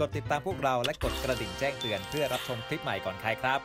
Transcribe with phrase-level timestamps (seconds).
[0.00, 3.60] กดติดตามพวกเราและกดกระดิ่งแจ้งเตือนเพื่อรับชมคลิปใหม่ก่อนใครครับ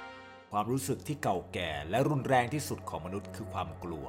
[0.51, 4.05] ความรู้สึกที่เก่าแก่และรุนแรงที่สุดของมนุษย์คือความกลัว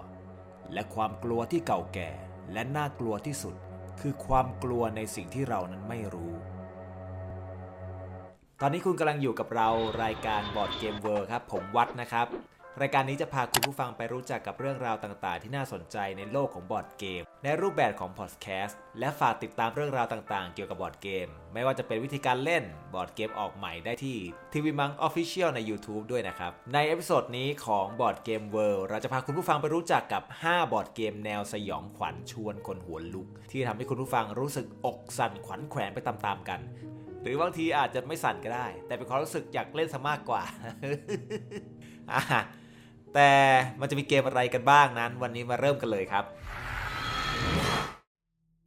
[0.73, 2.11] และความกลัวที่เก่าแก่
[2.53, 3.55] และน่ากลัวที่สุด
[4.01, 6.35] คือความกลัวในสิ่งที่เรานั้นไม่รู้
[8.61, 9.69] ตอนนี้คุณกำลังอยู่กับเรา
[10.03, 12.27] รายการ Board Game World ครับ ผมวัดนะครับ
[12.83, 22.65] รายการนี้จะพาคุณผู้ฟังไปรู้จักกับเรื่องราวต่างๆ ที่น่าสนใจในโลกของบอร์ดเกม ในรูปแบบของพอดแคสต์และฝากติดตามเรื่องราวต่างๆ เกี่ยวกับบอร์ดเกม ไม่ว่าจะเป็นวิธีการเล่น
[22.95, 24.19] บอร์ดเกมออกใหม่ได้ที่
[24.53, 36.61] ทีวีมัง Official ใน YouTube ด้วยนะครับ ใน episode นี้ของ Board Game World เราจะพาคุณผู้ฟังไปรู้จักกับ 5 บอร์ดเกมแนวสยองขวัญชวนขนหัวลุก ที่ทำให้คุณผู้ฟังรู้สึกอกสั่นขวัญแขวนไปตามๆกัน
[37.23, 40.43] หรือบางทีอาจจะไม่สั่นก็ได้ แต่เป็นความรู้สึกอยากเล่นซะมากกว่า
[42.13, 42.23] อะ
[43.15, 43.33] แต่
[43.81, 46.25] มันจะมีเกมอะไรกันบ้างนั้น วันนี้มาเริ่มกันเลยครับ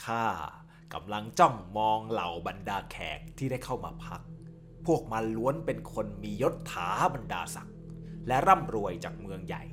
[0.06, 0.26] ข้า
[0.94, 4.22] กำลังจ้องมองเหล่าบรรดาแขกที่ได้เข้ามาพัก
[4.86, 7.76] พวกมันล้วนเป็นคนมียศถาบรรดาศักดิ์
[8.28, 9.64] และร่ำรวยจากเมืองใหญ่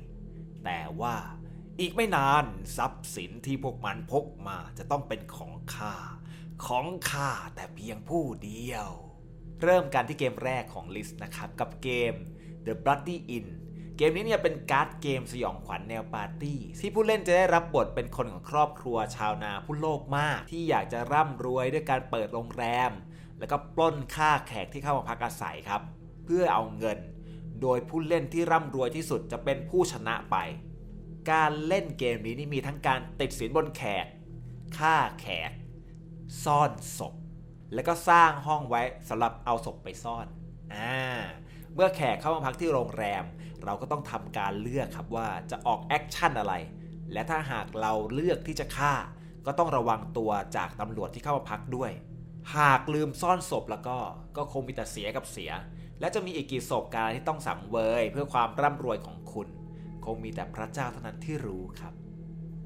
[0.65, 1.15] แต่ว่า
[1.79, 2.45] อีกไม่นาน
[2.77, 5.95] ทรัพย์สินที่พวกมันพกมาจะต้องเป็นของข้า
[6.65, 8.89] ของข้าแต่เพียงผู้เดียว
[9.63, 12.13] เริ่มกันที่เกมแรกของ list นะครับ กับเกม
[12.65, 13.47] The Bloody Inn
[13.97, 22.91] เกมนี้เนี่ยเป็นการ์ดเกมสยองขวัญแนวปาร์ตี้ ที่ผู้เล่นจะได้รับบทเป็นคนของครอบครัวชาวนาผู้โลภมาก ที่อยากจะร่ำรวยด้วยการเปิดโรงแรม
[23.39, 25.81] แล้วก็ปล้นค่าแขกที่เข้ามาพักอาศัยครับ
[26.25, 26.97] เพื่อเอาเงิน
[27.61, 30.37] โดยผู้เล่นที่ร่ำรวยที่สุดจะเป็นผู้ชนะไป
[31.31, 34.05] การเล่นเกมนี้นี่มีทั้งการติดสินบนแขก
[34.77, 35.51] ฆ่าแขก
[36.43, 37.13] ซ่อนศพ
[37.73, 40.25] แล้วก็สร้างห้องไว้สำหรับเอาศพไปซ่อน
[40.73, 40.97] อ่า
[41.75, 43.23] เมื่อแขกเข้ามาพักที่โรงแรม
[43.63, 46.53] เราก็ต้องทำการเลือกครับว่าจะออกแอคชั่นอะไร
[47.13, 48.93] และถ้าหากเราเลือกที่จะฆ่า
[49.45, 51.91] ก็ต้องระวังตัวจากตำรวจที่เข้ามาพักด้วย
[52.55, 53.97] หากลืมซ่อนศพแล้วก็
[54.37, 55.51] ก็คงมีแต่เสียกับเสีย
[55.99, 59.47] และจะมีอีกกี่ศพการที่ต้องสังเวย เพื่อความร่ำรวยของคุณ
[60.05, 61.93] คงมีแต่พระเจ้าเท่านั้นที่รู้ครับ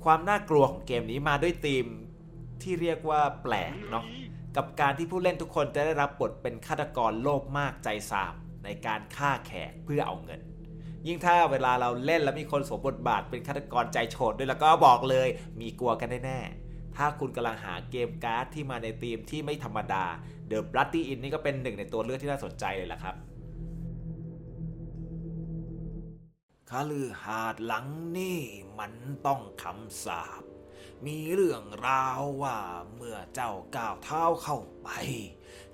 [0.03, 1.85] ความน่ากลัวของเกมนี้มาด้วยธีม
[2.61, 4.05] ที่เรียกว่าแปลกเนาะ
[4.55, 8.33] กับการที่ผู้เล่นทุกคนจะได้รับบทเป็นฆาตกรโลภมากใจสาม
[8.63, 10.41] ในการฆ่าแขกเพื่อเอาเงิน
[11.07, 15.27] ยิ่งถ้าเวลาเราเล่นแล้วมีคนสวมบทบาทเป็นฆาตกรใจโฉดด้วยแล้วก็บอกเลย
[15.61, 20.05] มีกลัวกันแน่ๆถ้าคุณกำลังหาเกมการ์ดที่มาในธีมที่ไม่ธรรมดา
[20.51, 23.15] The Bloody Inn นี่ก็เป็นหนึ่งในตัวเลือกที่น่าสนใจเลยล่ะครับ
[26.69, 27.87] คาลือหาดหลัง
[28.17, 28.39] นี่
[28.79, 28.93] มัน
[29.25, 30.43] ต้องคำสาบ
[31.05, 32.57] มีเรื่องราวว่า
[32.95, 34.89] เมื่อเจ้าก้าวเท้าเข้าไป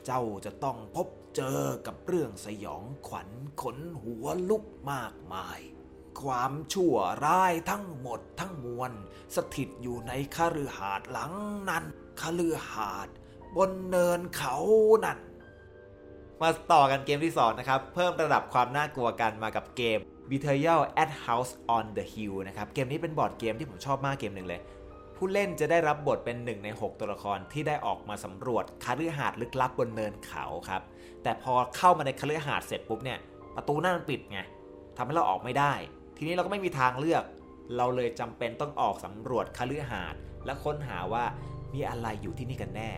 [0.06, 3.30] เจ้าจะต้องพบ เจอกับเรื่องสยองขวัญ
[3.62, 5.60] ขนหัวลุกมากมาย
[6.22, 8.92] ความชั่วร้ายทั้งหมดทั้งมวล
[9.36, 11.34] สถิตอยู่ในคาลือหาดหลัง
[11.70, 11.84] นั้น
[12.22, 13.08] คาลือหาด
[13.56, 14.56] บนเนินเขา
[15.06, 15.20] นั่น
[16.42, 24.62] มาต่อกันเกมที่ 2 นะครับ เพิ่มระดับความน่ากลัวกันมากับเกม Betrayal at House on the Hill นะครับ เกมนี้เป็นบอร์ดเกมที่ผมชอบมากเกมหนึ่งเลย
[25.18, 30.82] ผู้เล่นจะได้รับบทเป็นหนึ่งใน 6 ตัวละครที่ได้ออกมาสำรวจคาลือหาดลึกลับบนเนินเขาครับ
[31.24, 33.20] แต่พอเข้ามาในคาลือหาดเสร็จปุ๊บเนี่ย
[33.56, 34.40] ประตูหน้ามันปิดไง
[34.98, 35.74] ทำให้เราออกไม่ได้
[36.18, 37.24] ทีนี้เราก็ไม่มีทางเลือก
[37.78, 40.16] เราเลยจำเป็นต้องออกสำรวจคาลือหาด
[40.46, 41.24] และค้นหาว่า
[41.74, 42.90] มีอะไรอยู่ที่นี่กันแน่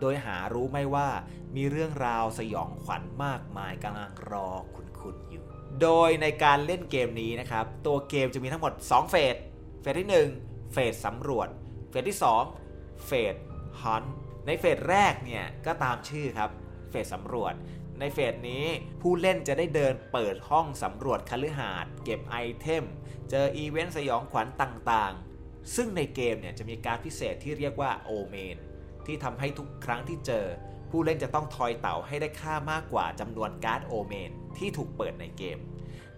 [0.00, 1.08] โดยหารู้ไม่ว่า
[1.56, 5.44] มีเรื่องราวสยองขวัญมากมายกำลังรอคุณๆอยู่
[5.82, 9.36] โดยในการเล่นเกมนี้นะครับ ตัวเกมจะมีทั้งหมด 2 เฟส
[9.80, 10.08] เฟสที่
[10.40, 11.48] 1 เฟสสำรวจ
[11.94, 12.18] ฟสที่
[12.60, 13.34] 2เฟส
[13.82, 14.04] ฮัน
[14.46, 16.50] ใน phase แรกเนี่ยก็ตามชื่อครับ
[16.90, 17.54] phase สำรวจ
[18.00, 18.64] ใน phase นี้
[19.02, 22.84] ผู้เล่นจะได้เดินเปิดห้องสำรวจคฤหาสน์เก็บ item
[23.30, 28.56] เจออีเวนต์สยองขวัญต่างๆ ซึ่งในเกมเนี่ยจะมีการ์ดพิเศษที่เรียกว่า omen
[29.06, 30.46] ที่ทำให้ทุกครั้งที่เจอ
[30.90, 35.58] ผู้เล่นจะต้องทอยเต๋าให้ได้ค่ามากกว่าจำนวนการ์ด omen ที่ถูกเปิดในเกม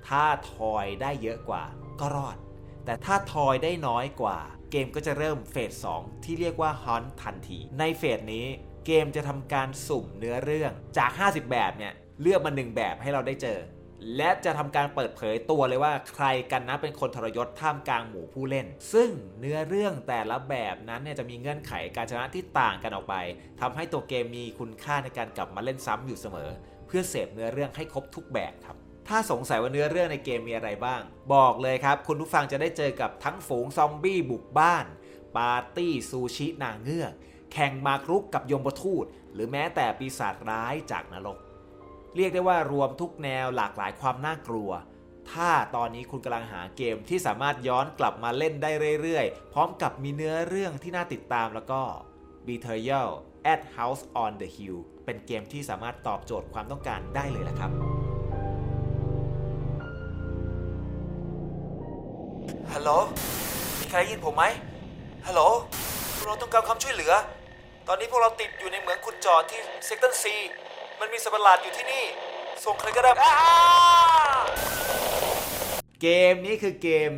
[0.08, 1.64] ถ้าทอยได้เยอะกว่า
[2.00, 2.36] ก็รอด
[2.86, 4.38] แต่ถ้าทอยได้น้อยกว่า
[4.70, 8.46] เกมก็จะเริ่มเฟส 2 ที่เรียกว่าฮอนทันที ในเฟสนี้
[8.86, 13.58] เกมจะทำการสุ่มเนื้อเรื่องจาก 50 แบบเนี่ยเลือกมา1แบบให้เราได้เจอ
[14.16, 19.10] และจะทำการเปิดเผยตัวเลยว่าใครกันนะเป็นคนทรยศท่ามกลางหมู่ผู้เล่น ซึ่ง
[19.40, 23.14] เนื้อเรื่องแต่ละแบบนั้นเนี่ยจะมีเงื่อนไขการชนะที่ต่างกันออกไป
[23.60, 26.50] ทำให้ตัวเกมมีคุณค่าในการกลับมาเล่นซ้ำอยู่เสมอ
[26.86, 28.76] เพื่อเสพเนื้อเรื่องให้ครบทุกแบบครับ
[29.08, 31.00] ถ้าสงสัยว่าเนื้อเรื่องในเกมมีอะไรบ้าง
[31.34, 34.86] บอกเลยครับ คุณผู้ฟังจะได้เจอกับทั้งฝูงซอมบี้บุกบ้าน
[35.36, 37.12] ปาร์ตี้ซูชินางเงือก
[37.52, 41.38] แข่งมากรุกกับยมทูต หรือแม้แต่ปีศาจร้ายจากนรก
[42.16, 44.70] เรียกได้ว่ารวมทุกแนวหลากหลายความน่ากลัว
[45.32, 48.70] ถ้าตอนนี้คุณกำลังหาเกมที่สามารถย้อนกลับมาเล่นได้
[49.02, 51.82] เรื่อยๆ พร้อมกับมีเนื้อเรื่องที่น่าติดตามแล้วก็
[52.46, 53.10] Betrayal
[53.52, 57.95] at House on the Hill เป็นเกมที่สามารถตอบโจทย์ความต้องการได้เลยละครับ
[62.78, 62.94] ฮัลโหล
[63.78, 64.44] มีใครได้ยินผมไหม
[65.26, 65.40] ฮัลโหล
[66.14, 67.12] พวกเราต้องการความช่วยเหลือ
[67.88, 70.36] ตอนนี้พวกเราติดอยู่ในเหมืองขุดเจอที่เซกเตันซี
[71.00, 72.04] มันมีสัตว์ประหลาดอยู่ที่นี่
[72.64, 73.34] ส่งใครก็ได้อ้า
[76.02, 77.10] เกมนี้คือเกม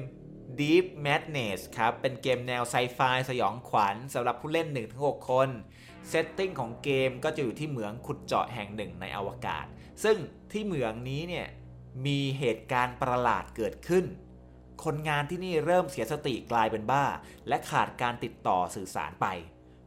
[0.61, 2.99] Deep Madness ครับ เป็นเกมแนวไซไฟ
[3.31, 4.69] สยองขวัญสำหรับผู้เล่น
[4.99, 5.49] 1-6 คน
[6.09, 9.65] เซตติ้งของเกมก็จะอยู่ที่เหมืองขุดเจาะแห่งหนึ่งในอวกาศ
[10.05, 10.17] ซึ่ง
[10.53, 11.47] ที่เหมืองนี้เนี่ย
[12.07, 14.07] มีเหตุการณ์ประหลาดเกิดขึ้น
[14.85, 17.05] คนงานที่นี่เริ่มเสียสติกลายเป็นบ้า
[17.49, 19.29] และขาดการติดต่อสื่อสารไป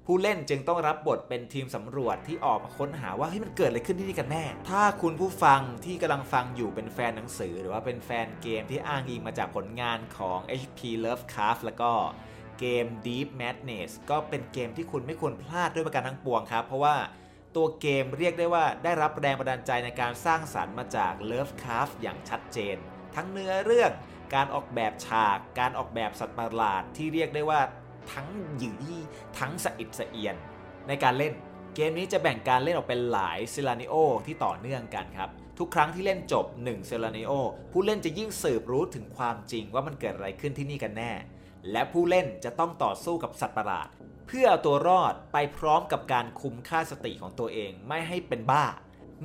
[0.05, 11.91] ผู้เล่นจึงต้องรับบทเป็นทีมสำรวจที่ออกมาค้นหาว่าเฮ้ยมันเกิดอะไรขึ้นที่นี่กันแน่ ถ้าคุณผู้ฟังที่กำลังฟังอยู่เป็นแฟนหนังสือ หรือว่าเป็นแฟนเกมที่อ้างอิงมาจากผลงานของ HP Lovecraft แล้วก็
[12.59, 16.95] เกม Deep Madness ก็เป็นเกมที่คุณไม่ควรพลาดด้วยประการทั้งปวงครับ เพราะว่า
[17.55, 22.77] ตัวเกมเรียกได้ว่าได้รับแรงบันดาลใจในการสร้างสรรค์มาจาก Lovecraft อย่างชัดเจน
[23.15, 23.91] ทั้งเนื้อเรื่อง
[24.33, 27.62] การออกแบบฉาก การออกแบบสัตว์ประหลาดที่เรียกได้ว่า
[28.13, 28.83] ทั้งหยือ
[29.39, 30.36] ทั้งสะอิดสะเอียน
[30.88, 31.33] ในการเล่น
[31.75, 33.94] เกมนี้จะแบ่งการเล่นออกเป็นหลายเซลานิโอ
[34.25, 35.30] ที่ต่อเนื่องกันครับ
[35.60, 37.31] ทุกครั้งที่เล่นจบ1เซลานิโอ
[37.72, 41.12] ผู้เล่นจะยิ่งสืบรู้ถึงความจริงว่ามันเกิดอะไรขึ้นที่นี่กันแน่
[41.72, 43.88] และผู้เล่นจะต้องต่อสู้กับสัตว์ประหลาด
[44.27, 48.66] เพื่อเอาตัวรอดไปพร้อมกับการคุมค่าสติของตัวเองไม่ให้เป็นบ้า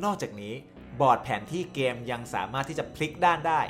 [0.04, 0.54] นอกจากนี้
[1.00, 3.60] บอร์ดแผนที่เกมยังสามารถที่จะพลิกด้านได้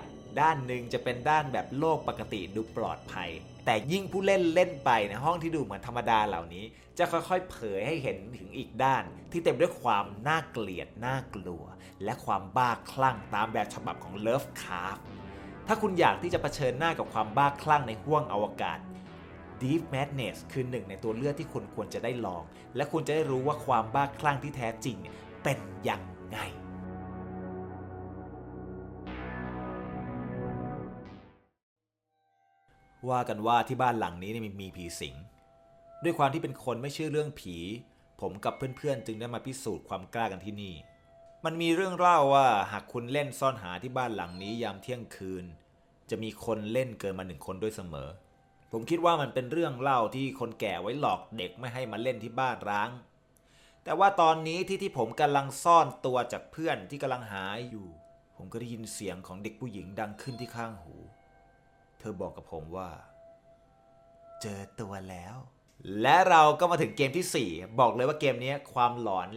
[0.41, 3.31] ด้านหนึ่งจะเป็นด้านแบบโลกปกติดูปลอดภัย
[3.65, 6.65] แต่ยิ่งผู้เล่นเล่นไปในห้องที่ดูเหมือนธรรมดาเหล่านี้
[6.99, 9.03] จะค่อยๆ เผยให้เห็นถึงอีกด้าน
[9.33, 11.65] ที่เต็มด้วยความน่าเกลียดน่ากลัว
[12.05, 14.99] และความบ้าคลั่งตามแบบฉบับของเลิฟคาร์
[15.67, 18.79] ถ้าคุณอยากที่จะเผชิญหน้ากับความบ้าคลั่งในห้วงอวกาศ
[19.63, 22.43] Deep Madness คือหนึ่งในตัวเลือกที่คุณควรจะได้ลอง
[22.77, 24.97] และคุณจะได้รู้ว่าความบ้าคลั่งที่แท้จริง
[25.45, 25.59] เป็น
[25.89, 26.39] ยังไง
[33.11, 35.15] ว่ากันว่าที่บ้านหลังนี้นมีมีผีสิง
[36.03, 37.57] ด้วยความที่เป็นคนไม่เชื่อเรื่องผี
[38.21, 40.75] ผมกับเพื่อนๆ จึงได้มาพิสูจน์ความกล้ากันที่นี่
[41.45, 45.45] มันมีเรื่องเล่าว่าหากคุณเล่นซ่อนหาที่บ้านหลังนี้ยามเที่ยงคืน
[46.11, 48.09] จะมีคนเล่นเกินมาหนึ่งคนด้วยเสมอ
[48.73, 52.91] ผมคิดว่ามันเป็นเรื่องเล่าที่คนแก่ไว้หลอกเด็กไม่ให้มาเล่นที่บ้านร้าง
[53.85, 57.87] แต่ว่าตอนนี้ที่ที่ผมกำลังซ่อนตัวจากเพื่อนที่กำลังหาอยู่
[58.37, 60.97] ผมก็ได้ยินเสียงของเด็กผู้หญิงดังขึ้นที่ข้างหู
[62.07, 62.91] ธอบอกกับผมว่า
[64.43, 65.37] เจอตัวแล้ว
[66.03, 69.29] และเราก็มาถึงเกมที่ 4 บอกเลยว่าเกมนี้ความหลอน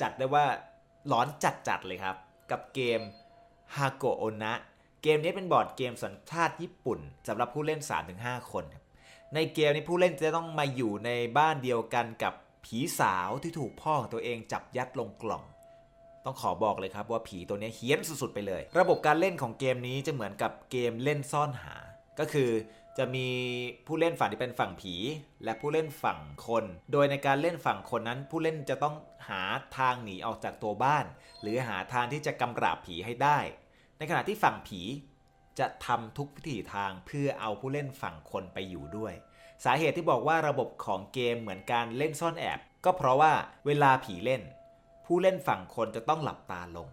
[0.00, 0.44] จัดได้ว่า
[1.08, 2.16] หลอนจัดๆเลยครับ
[2.50, 3.00] กับเกม
[3.76, 4.52] ฮาโกโอนะ
[5.02, 6.98] เกมนี้เป็นบอร์ดเกมสัญชาติญี่ปุ่น
[7.28, 7.80] สำหรับผู้เล่น
[8.16, 8.84] 3-5 คนครับ
[9.34, 12.34] ในเกมนี้ผู้เล่นจะต้องมาอยู่ในบ้านเดียวกันกับ
[12.64, 15.44] ผีสาวที่ถูกพ่อของตัวเองจับยัดลงกล่อง
[16.24, 21.76] ต้องขอบอกเลยครับว่าผีตัวนี้เฮี้ยนสุดๆไปเลย ระบบการเล่นของเกมนี้จะเหมือนกับเกมเล่นซ่อนหา
[22.18, 22.50] ก็คือ
[22.98, 23.28] จะมี
[23.86, 24.94] ผู้เล่นฝั่งที่เป็นฝั่งผี
[25.44, 28.94] และผู้เล่นฝั่งคน โดยในการเล่นฝั่งคนนั้น ผู้เล่นจะต้อง
[29.28, 29.42] หา
[29.78, 31.04] ทางหนีออกจากตัวบ้าน
[31.40, 33.38] หรือหาทางที่จะกำราบผีให้ได้
[33.98, 34.80] ในขณะที่ฝั่งผี
[35.58, 39.14] จะทำทุกวิถีทางเพื่อเอาผู้เล่นฝั่งคนไปอยู่ด้วย
[39.64, 43.32] สาเหตุที่บอกว่าระบบของเกมเหมือนการเล่นซ่อนแอบ ก็เพราะว่า
[43.66, 44.42] เวลาผีเล่น
[45.06, 46.88] ผู้เล่นฝั่งคนจะต้องหลับตาลง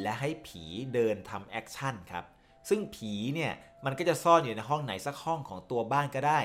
[0.00, 2.24] และให้ผีเดินทำ action ครับ
[2.68, 3.52] ซึ่งผีเนี่ย
[3.84, 6.40] มันก็จะซ่อนอยู่ในห้องไหนสักห้องของตัวบ้านก็ได้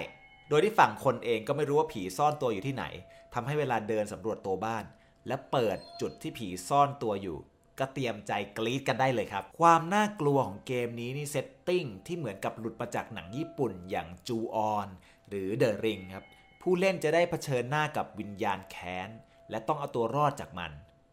[0.50, 2.86] โดยที่ฝั่งคนเองก็ไม่รู้ว่าผีซ่อนตัวอยู่ที่ไหน
[3.34, 4.84] ทำให้เวลาเดินสำรวจตัวบ้าน
[5.28, 7.38] และเปิดจุดที่ผีซ่อนตัวอยู่
[7.80, 14.88] ก็เตรียมใจกรี๊ดกันได้เลยครับ ความน่ากลัวของเกมนี้นี่ setting ที่เหมือนกับหลุดมาจากหนังญี่ปุ่นอย่างจูออน
[15.30, 16.26] หรือ The Ring ครับ
[16.62, 19.10] ผู้เล่นจะได้เผชิญหน้ากับวิญญาณแค้น
[19.50, 20.72] และต้องเอาตัวรอดจากมัน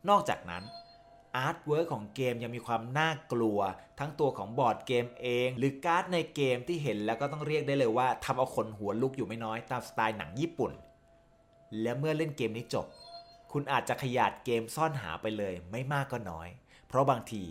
[0.08, 0.62] นอกจากนั้น
[1.36, 3.58] artwork ของเกมยังมีความน่ากลัว
[3.98, 10.72] ทั้งตัวของบอร์ดเกมเอง หรือการ์ดในเกมที่เห็นแล้วก็ต้องเรียกได้เลยว่าทำเอาขนหัวลุกอยู่ไม่น้อยตามสไตล์หนังญี่ปุ่น
[11.80, 12.86] และเมื่อเล่นเกมนี้จบ
[13.52, 16.48] คุณอาจจะขยาดเกมซ่อนหาไปเลยไม่มากก็น้อย
[16.86, 17.42] เพราะบางที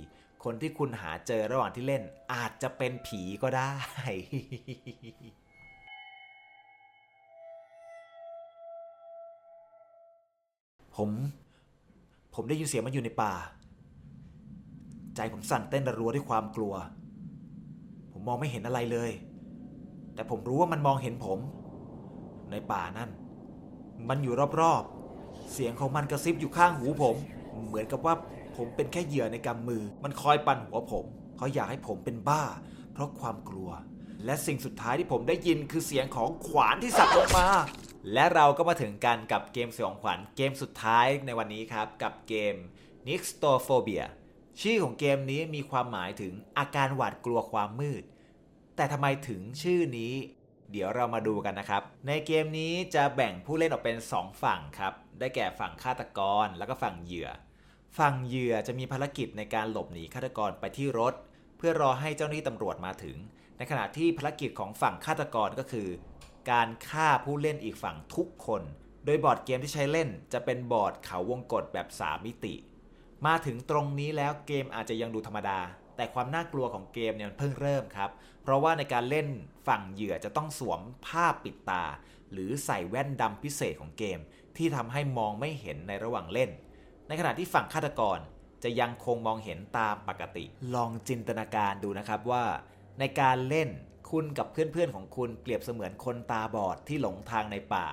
[0.43, 3.73] คนที่คุณหาเจอระหว่างที่เล่นอาจจะเป็นผีก็ได้
[10.95, 11.09] ผม
[12.35, 13.33] ผมได้ยินเสียงมันอยู่ในป่า
[15.21, 16.73] ใจผมสั่นเต้นระรัวด้วยความกลัว
[18.11, 19.11] ผมมองไม่เห็นอะไรเลย
[20.15, 21.39] แต่ผมรู้ว่ามันมองเห็นผม
[22.51, 23.09] ในป่านั่น
[24.09, 27.15] มันอยู่รอบๆ เสียงของมันกระซิบอยู่ข้างหูผม
[27.67, 28.13] เหมือนกับว่า
[28.55, 31.05] ผมเป็นแค่เหยื่อในกำมือ มันคอยปั่นหัวผม
[31.37, 32.43] เขาอยากให้ผมเป็นบ้า
[32.93, 33.69] เพราะความกลัว
[34.25, 37.47] และสิ่งสุดท้ายที่ผมได้ยินคือเสียงของขวานที่สับลงมา
[38.13, 42.55] และเราก็มาถึงกันกับเกมสยองขวัญเกมสุดท้ายในวันนี้ครับ กับเกม
[43.07, 44.05] n i x t o p h o b i a
[44.61, 48.03] ชื่อของเกมนี้มีความหมายถึงอาการหวาดกลัวความมืด
[48.75, 50.13] แต่ทำไมถึงชื่อนี้
[50.71, 57.29] เดี๋ยวเรามาดูกันนะครับ ในเกมนี้จะแบ่งผู้เล่นออกเป็น 2 ฝั่งครับ ได้แก่ฝั่งฆาตกรแล้วก็ฝั่งเหยื่อ
[57.97, 61.13] ฝั่งเหยื่อจะมีภารกิจในการหลบหนีฆาตกรไปที่รถ
[61.57, 63.17] เพื่อรอให้เจ้าหน้าที่ตำรวจมาถึง
[63.57, 65.89] ในขณะที่ภารกิจของฝั่งฆาตกรก็คือ
[66.51, 68.61] การฆ่าผู้เล่นอีกฝั่งทุกคน
[69.05, 72.55] โดยบอร์ดเกมที่ใช้เล่นจะเป็นบอร์ดเขาวงกฏแบบ3มิติ
[73.27, 75.59] มาถึงตรงนี้แล้วเกมอาจจะยังดูธรรมดา
[75.95, 78.09] แต่ความน่ากลัวของเกมเนี่ยมันเพิ่งเริ่มครับ
[78.43, 79.27] เพราะว่าในการเล่น
[79.67, 81.83] ฝั่งเหยื่อจะต้องสวมผ้าปิดตา
[82.31, 84.19] หรือใส่แว่นดำพิเศษของเกม
[84.57, 86.49] ที่ทำให้มองไม่เห็นในระหว่างเล่น
[87.07, 88.19] ในขณะที่ฝั่งฆาตกร
[88.63, 92.45] จะยังคงมองเห็นตามปกติ ลองจินตนาการดูนะครับว่า
[92.99, 93.69] ในการเล่น
[94.09, 97.85] คุณกับเพื่อนๆของคุณเปรียบเสมือนคนตาบอดที่หลงทางในป่า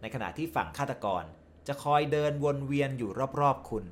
[0.00, 1.24] ในขณะที่ฝั่งฆาตกร
[1.66, 3.10] จะคอยเดินวนเวียนอยู่
[3.40, 3.84] รอบๆคุณ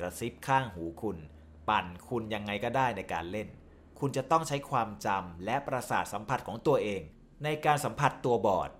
[0.00, 1.18] กระซิบข้างหูคุณ
[1.68, 3.48] ปั่นคุณยังไงก็ได้ในการเล่น
[3.98, 7.02] คุณจะต้องใช้ความจำและประสาทสัมผัสของตัวเอง
[7.44, 8.70] ในการสัมผัสตัวบอร์ด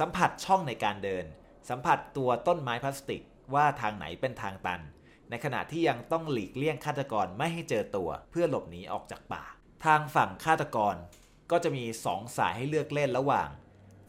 [0.00, 1.24] สัมผัสช่องในการเดิน
[1.70, 3.22] สัมผัสตัวต้นไม้พลาสติก
[3.54, 4.80] ว่าทางไหนเป็นทางตัน
[5.30, 9.44] ในขณะที่ยังต้องหลีกเลี่ยงฆาตกรไม่ให้เจอตัว เพื่อหลบหนีออกจากป่า
[9.84, 10.96] ทางฝั่งฆาตกร
[11.50, 13.48] ก็จะมี2สายให้เลือกเล่นระหว่าง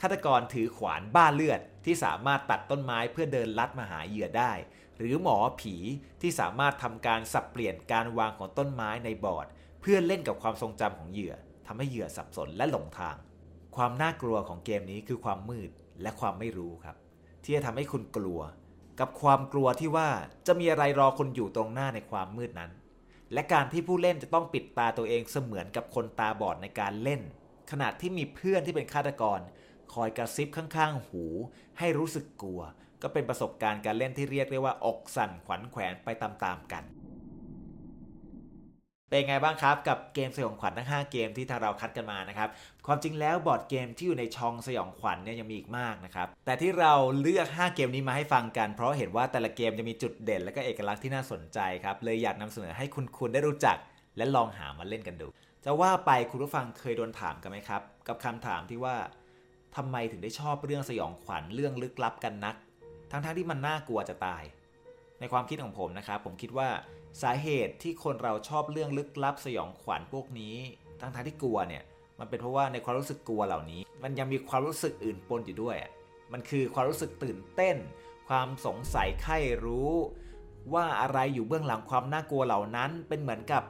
[0.02, 4.52] ฆาตกรถือขวานบ้าเลือดที่สามารถตัดต้นไม้เพื่อเดินลัดมาหาเหยื่อได้
[5.00, 5.76] หรือหมอผี
[6.22, 9.48] ที่สามารถทำการสับเปลี่ยนการวางของต้นไม้ในบอร์ด
[9.82, 11.34] เพื่อเล่นกับความทรงจำของเหยื่อ
[11.68, 13.16] ทำให้เหยื่อสับสนและหลงทาง
[13.76, 15.70] ความน่ากลัวของเกมนี้คือความมืด
[16.02, 16.96] และความไม่รู้ครับ
[17.44, 18.42] ที่จะทำให้คุณกลัว
[19.00, 20.10] กับความกลัวที่ว่า
[20.48, 22.72] จะมีอะไรรอคุณอยู่ตรงหน้าในความมืดนั้น
[23.34, 27.22] และการที่ผู้เล่นจะต้องปิดตาตัวเองเสมือนกับคนตาบอดในการเล่น
[27.72, 29.40] ขณะที่มีเพื่อนที่เป็นฆาตกร
[29.94, 31.24] คอยกระซิบข้างๆ หู
[31.80, 32.62] ให้รู้สึกกลัว
[33.04, 36.84] ก็เป็นประสบการณ์การเล่นที่เรียกได้ว่าอกสั่นขวัญแขวนไปตามๆกัน
[39.10, 42.50] เป็นไงบ้างครับกับเกมสยองขวัญทั้ง 5 เกมที่ทางเราคัดกันมานะครับ
[42.88, 53.78] ความจริงแล้วบอร์ดเกมที่อยู่ในช่องสยองขวัญเนี่ยยังมีอีกมากนะครับ แต่ที่เราเลือก 5 เกมนี้มาให้ฟังกัน เพราะเห็นว่าแต่ละเกมจะมีจุดเด่น และก็เอกลักษณ์ที่น่าสนใจครับ เลยอยากนำเสนอให้คุณคุณได้รู้จัก
[54.18, 55.28] และลองหามาเล่นกันดู
[55.66, 58.96] จะว่าไปคุณผู้ฟังเคยโดนถามกันไหมครับ กับคำถามที่ว่า
[59.76, 62.56] ทำไมถึงได้ชอบเรื่องสยองขวัญเรื่องลึกลับกันนัก
[63.14, 64.44] ทั้งๆที่มันน่ากลัวจะตาย
[65.20, 66.70] ในความคิดของผมนะครับ ผมคิดว่า
[67.22, 70.56] สาเหตุที่คนเราชอบเรื่องลึกลับสยองขวัญพวกนี้
[71.00, 71.84] ทั้งๆที่กลัวเนี่ย
[72.20, 75.76] มันเป็นเพราะว่าในความรู้สึกกลัวเหล่านี้ มันยังมีความรู้สึกอื่นปนอยู่ด้วย
[76.34, 77.78] มันคือความรู้สึกตื่นเต้น
[78.30, 79.92] ความสงสัยใคร่รู้
[80.74, 83.64] ว่าอะไรอยู่เบื้องหลังความน่ากลัวเหล่านั้น เป็นเหมือนกับ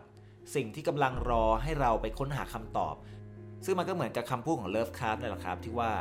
[0.55, 2.95] สิ่งที่กำลังรอให้เราไปค้นหาคำตอบ
[3.65, 5.91] ซึ่งมันก็เหมือนกับคำพูดของเลิฟคาร์ดเลยแหละครับที่ว่า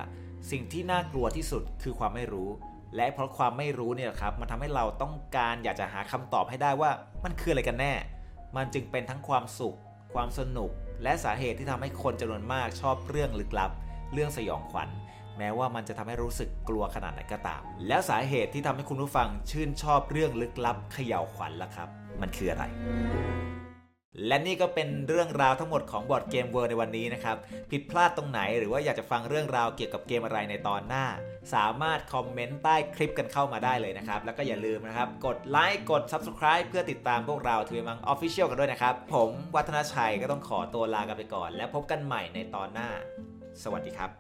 [0.51, 2.49] สิ่งที่น่ากลัวที่สุดคือความไม่รู้
[2.97, 6.91] และเพราะความไม่รู้เนี่ยครับมันทำให้เราต้องการอยากจะหาคำตอบให้ได้ว่า
[7.25, 7.93] มันคืออะไรกันแน่
[8.57, 9.77] มันจึงเป็นทั้งความสุข
[10.15, 10.71] ความสนุก
[11.03, 13.71] และสาเหตุที่ทำให้คนจำนวนมากชอบเรื่องลึกลับ
[14.13, 14.89] เรื่องสยองขวัญ
[15.39, 21.89] แม้ว่ามันจะทำให้รู้สึกกลัวขนาดไหนก็ตาม แล้วสาเหตุที่ทำให้คุณผู้ฟังชื่นชอบเรื่องลึกลับเขย่าวขวัญล่ะครับ
[22.21, 22.65] มันคืออะไร
[24.27, 27.37] และนี่ก็เป็นเรื่องราวทั้งหมดของบอร์ดเกมเวิร์ในวันนี้นะครับ
[27.71, 31.05] ผิดพลาดตรงไหนหรือว่าอยากจะฟังเรื่องราวเกี่ยวกับเกมอะไรในตอนหน้า
[31.55, 42.89] สามารถคอมเมนต์ใต้คลิปกันเข้ามาได้เลยนะครับ แล้วก็อย่าลืมนะครับ กดไลค์กด Subscribe เพื่อติดตามพวกเราทวีมัง Official กันด้วยนะครับ ผมวัฒนชัยก็ต้องขอตัวลากันไปก่อน แล้วพบกันใหม่ในตอนหน้า
[43.63, 44.11] สวัสดีครับ